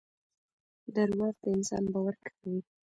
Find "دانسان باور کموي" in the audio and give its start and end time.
1.43-2.61